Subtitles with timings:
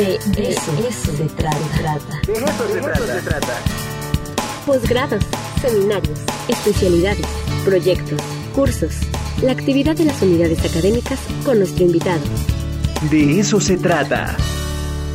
[0.00, 1.50] De eso, se trata.
[2.26, 3.06] De eso se trata.
[3.06, 3.52] Se trata.
[4.64, 5.22] Posgrados,
[5.60, 7.26] seminarios, especialidades,
[7.66, 8.18] proyectos,
[8.54, 8.94] cursos,
[9.42, 12.22] la actividad de las unidades académicas con nuestro invitado.
[13.10, 14.34] De eso se trata.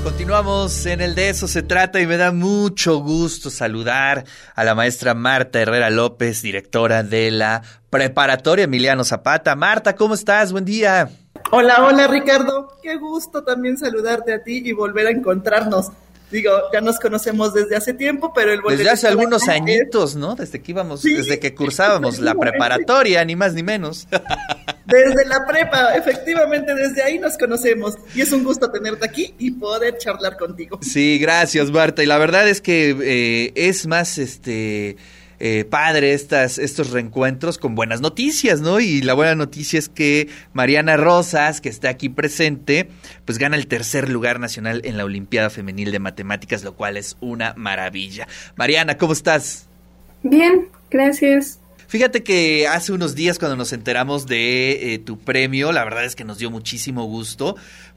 [0.04, 4.24] Continuamos en el de eso se trata y me da mucho gusto saludar
[4.54, 9.56] a la maestra Marta Herrera López, directora de la preparatoria Emiliano Zapata.
[9.56, 10.52] Marta, ¿cómo estás?
[10.52, 11.10] Buen día.
[11.52, 12.78] Hola, hola Ricardo.
[12.82, 15.92] Qué gusto también saludarte a ti y volver a encontrarnos.
[16.32, 20.36] Digo, ya nos conocemos desde hace tiempo, pero el Desde hace algunos añitos, ¿no?
[20.36, 24.08] Desde que íbamos, desde que cursábamos la preparatoria, ni más ni menos.
[24.86, 27.96] Desde la prepa, efectivamente, desde ahí nos conocemos.
[28.14, 30.80] Y es un gusto tenerte aquí y poder charlar contigo.
[30.82, 32.04] Sí, gracias, Marta.
[32.04, 34.98] Y la verdad es que eh, es más, este
[35.48, 38.80] eh, padre estas, estos reencuentros con buenas noticias, ¿no?
[38.80, 42.90] Y la buena noticia es que Mariana Rosas, que está aquí presente,
[43.26, 47.16] pues gana el tercer lugar nacional en la Olimpiada Femenil de Matemáticas, lo cual es
[47.22, 48.28] una maravilla.
[48.56, 49.70] Mariana, ¿cómo estás?
[50.24, 51.60] Bien, gracias.
[51.88, 56.16] Fíjate que hace unos días cuando nos enteramos de eh, tu premio, la verdad es
[56.16, 57.56] que nos dio muchísimo gusto,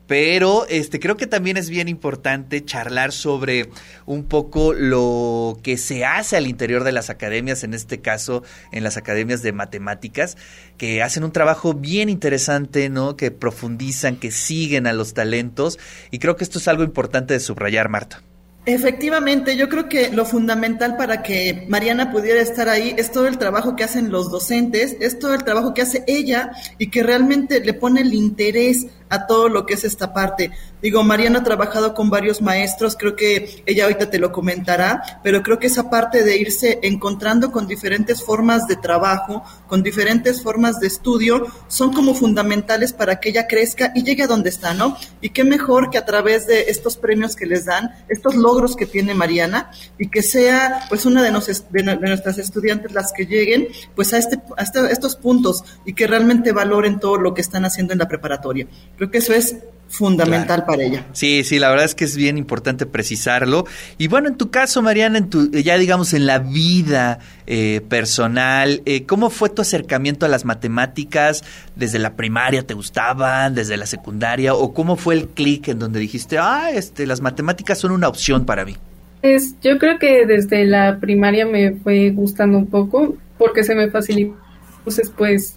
[0.09, 3.69] pero este creo que también es bien importante charlar sobre
[4.07, 8.43] un poco lo que se hace al interior de las academias, en este caso
[8.73, 10.37] en las academias de matemáticas,
[10.79, 13.17] que hacen un trabajo bien interesante, ¿no?
[13.17, 15.79] Que profundizan, que siguen a los talentos
[16.11, 18.23] y creo que esto es algo importante de subrayar, Marta.
[18.69, 23.39] Efectivamente, yo creo que lo fundamental para que Mariana pudiera estar ahí es todo el
[23.39, 27.61] trabajo que hacen los docentes, es todo el trabajo que hace ella y que realmente
[27.61, 30.51] le pone el interés a todo lo que es esta parte.
[30.83, 35.43] Digo, Mariana ha trabajado con varios maestros, creo que ella ahorita te lo comentará, pero
[35.43, 40.81] creo que esa parte de irse encontrando con diferentes formas de trabajo, con diferentes formas
[40.81, 44.97] de estudio, son como fundamentales para que ella crezca y llegue a donde está, ¿no?
[45.21, 48.87] Y qué mejor que a través de estos premios que les dan, estos logros que
[48.87, 54.19] tiene Mariana, y que sea pues una de, nuestras estudiantes las que lleguen pues a,
[54.19, 57.99] este, a este, estos puntos y que realmente valoren todo lo que están haciendo en
[57.99, 58.67] la preparatoria.
[58.99, 59.57] Creo que eso es
[59.89, 61.07] fundamental para ella.
[61.13, 63.65] Sí, sí, la verdad es que es bien importante precisarlo.
[63.97, 68.83] Y bueno, en tu caso, Mariana, en tu, ya digamos en la vida eh, personal,
[68.85, 71.43] eh, ¿cómo fue tu acercamiento a las matemáticas?
[71.75, 73.55] ¿Desde la primaria te gustaban?
[73.55, 74.55] ¿Desde la secundaria?
[74.55, 78.45] ¿O cómo fue el clic en donde dijiste, ah, este, las matemáticas son una opción
[78.45, 78.77] para mí?
[79.23, 83.89] Pues yo creo que desde la primaria me fue gustando un poco porque se me
[83.89, 84.37] facilitó.
[84.79, 85.57] Entonces, pues,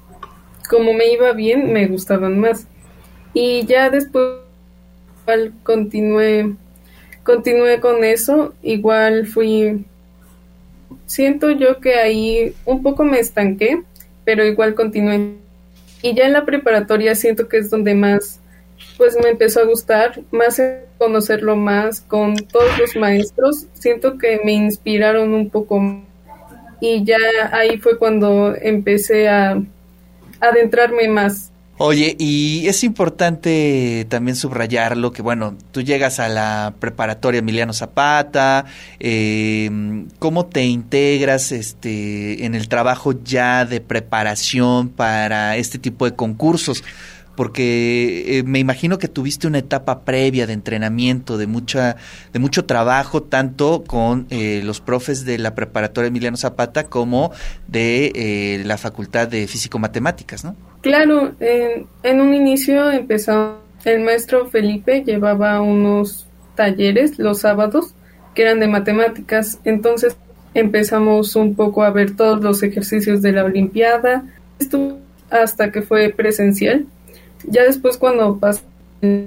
[0.69, 2.65] como me iba bien, me gustaban más.
[3.33, 4.39] Y ya después
[5.23, 6.55] igual continué,
[7.23, 9.85] continué con eso, igual fui,
[11.05, 13.83] siento yo que ahí un poco me estanqué,
[14.25, 15.35] pero igual continué.
[16.01, 18.39] Y ya en la preparatoria siento que es donde más
[18.97, 20.61] pues me empezó a gustar, más
[20.97, 26.03] conocerlo más con todos los maestros, siento que me inspiraron un poco
[26.79, 27.17] y ya
[27.51, 29.61] ahí fue cuando empecé a
[30.39, 31.50] adentrarme más
[31.83, 38.65] Oye, y es importante también subrayarlo que, bueno, tú llegas a la preparatoria Emiliano Zapata,
[38.99, 39.67] eh,
[40.19, 46.83] ¿cómo te integras este, en el trabajo ya de preparación para este tipo de concursos?
[47.35, 51.95] Porque eh, me imagino que tuviste una etapa previa de entrenamiento, de mucha,
[52.33, 57.31] de mucho trabajo, tanto con eh, los profes de la preparatoria Emiliano Zapata como
[57.67, 60.55] de eh, la Facultad de Físico-Matemáticas, ¿no?
[60.81, 67.93] Claro, en, en un inicio empezó, el maestro Felipe llevaba unos talleres los sábados
[68.35, 70.15] que eran de matemáticas, entonces
[70.53, 74.25] empezamos un poco a ver todos los ejercicios de la Olimpiada,
[74.59, 74.97] esto
[75.29, 76.85] hasta que fue presencial
[77.47, 78.39] ya después cuando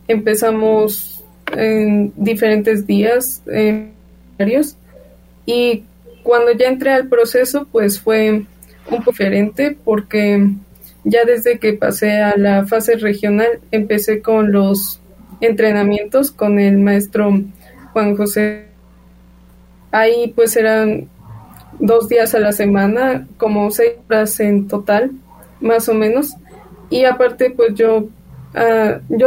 [0.08, 1.24] empezamos
[1.56, 3.42] en diferentes días
[4.38, 4.76] varios
[5.46, 5.84] y
[6.22, 8.46] cuando ya entré al proceso pues fue un
[8.98, 10.48] poco diferente porque
[11.04, 15.00] ya desde que pasé a la fase regional empecé con los
[15.40, 17.40] entrenamientos con el maestro
[17.92, 18.66] Juan José.
[19.90, 21.08] Ahí pues eran
[21.78, 25.12] dos días a la semana, como seis horas en total,
[25.60, 26.34] más o menos.
[26.94, 28.02] Y aparte, pues yo,
[28.54, 29.26] uh, yo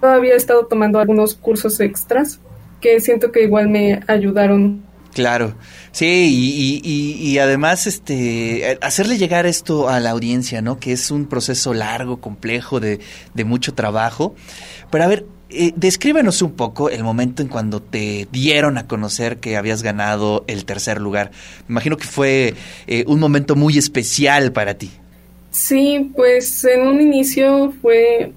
[0.00, 2.38] había estado tomando algunos cursos extras
[2.80, 4.84] que siento que igual me ayudaron.
[5.12, 5.56] Claro,
[5.90, 10.78] sí, y, y, además este, hacerle llegar esto a la audiencia, ¿no?
[10.78, 13.00] Que es un proceso largo, complejo, de,
[13.34, 14.36] de mucho trabajo.
[14.88, 19.38] Pero a ver, eh, descríbenos un poco el momento en cuando te dieron a conocer
[19.38, 21.32] que habías ganado el tercer lugar.
[21.66, 22.54] Me imagino que fue
[22.86, 24.92] eh, un momento muy especial para ti.
[25.52, 28.32] Sí, pues en un inicio fue,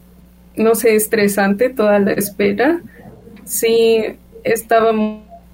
[0.58, 2.82] no sé, estresante toda la espera,
[3.46, 4.04] sí
[4.44, 4.92] estaba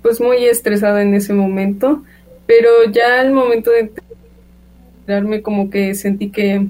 [0.01, 2.03] pues muy estresada en ese momento,
[2.47, 3.91] pero ya al momento de
[5.05, 6.65] enterarme como que sentí que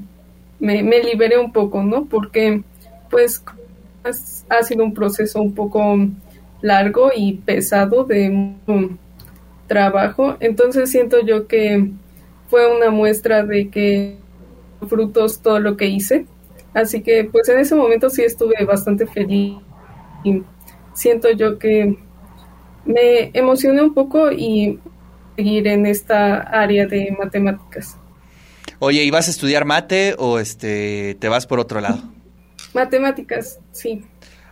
[0.60, 2.06] me, me liberé un poco, ¿no?
[2.06, 2.62] Porque
[3.10, 3.42] pues
[4.50, 5.96] ha sido un proceso un poco
[6.62, 8.54] largo y pesado de
[9.68, 11.92] trabajo, entonces siento yo que
[12.50, 14.21] fue una muestra de que
[14.88, 16.26] frutos todo lo que hice,
[16.74, 19.58] así que pues en ese momento sí estuve bastante feliz
[20.24, 20.44] y
[20.94, 21.98] siento yo que
[22.86, 24.80] me emocioné un poco y
[25.36, 27.98] seguir en esta área de matemáticas.
[28.80, 32.02] Oye, ¿y vas a estudiar mate o este te vas por otro lado?
[32.74, 34.04] Matemáticas, sí.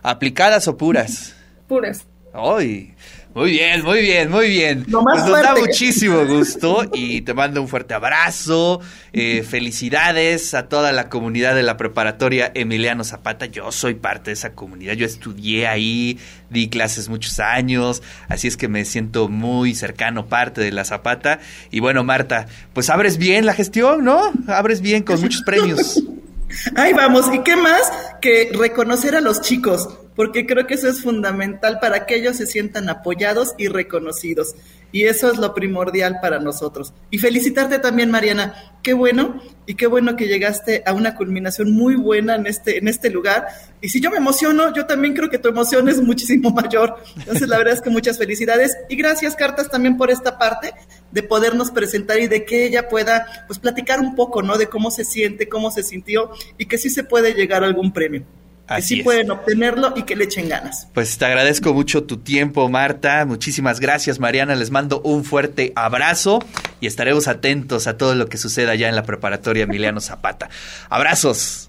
[0.02, 1.36] ¿Aplicadas o puras?
[1.66, 2.06] Puras.
[2.32, 2.94] Ay,
[3.34, 4.84] muy bien, muy bien, muy bien.
[4.88, 8.80] Lo más pues nos da muchísimo gusto y te mando un fuerte abrazo.
[9.12, 13.46] eh, felicidades a toda la comunidad de la preparatoria Emiliano Zapata.
[13.46, 14.94] Yo soy parte de esa comunidad.
[14.94, 16.18] Yo estudié ahí,
[16.48, 21.38] di clases muchos años, así es que me siento muy cercano, parte de la Zapata.
[21.70, 24.32] Y bueno, Marta, pues abres bien la gestión, ¿no?
[24.48, 26.02] Abres bien con muchos premios.
[26.76, 27.32] Ahí vamos.
[27.32, 29.88] ¿Y qué más que reconocer a los chicos?
[30.20, 34.54] Porque creo que eso es fundamental para que ellos se sientan apoyados y reconocidos.
[34.92, 36.92] Y eso es lo primordial para nosotros.
[37.10, 38.76] Y felicitarte también, Mariana.
[38.82, 42.86] Qué bueno y qué bueno que llegaste a una culminación muy buena en este, en
[42.86, 43.46] este lugar.
[43.80, 46.96] Y si yo me emociono, yo también creo que tu emoción es muchísimo mayor.
[47.16, 48.76] Entonces, la verdad es que muchas felicidades.
[48.90, 50.74] Y gracias, Cartas, también por esta parte
[51.12, 54.58] de podernos presentar y de que ella pueda pues platicar un poco, ¿no?
[54.58, 57.90] De cómo se siente, cómo se sintió y que sí se puede llegar a algún
[57.90, 58.26] premio.
[58.70, 59.04] Que Así sí es.
[59.04, 60.86] pueden obtenerlo y que le echen ganas.
[60.94, 63.24] Pues te agradezco mucho tu tiempo, Marta.
[63.26, 64.54] Muchísimas gracias, Mariana.
[64.54, 66.38] Les mando un fuerte abrazo
[66.80, 70.48] y estaremos atentos a todo lo que suceda allá en la preparatoria Emiliano Zapata.
[70.88, 71.68] Abrazos.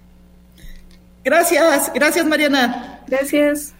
[1.24, 3.00] Gracias, gracias Mariana.
[3.08, 3.74] Gracias.